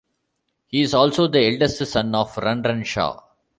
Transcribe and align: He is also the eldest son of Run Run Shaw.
He 0.65 0.81
is 0.81 0.95
also 0.95 1.27
the 1.27 1.45
eldest 1.47 1.85
son 1.85 2.15
of 2.15 2.35
Run 2.37 2.63
Run 2.63 2.83
Shaw. 2.83 3.21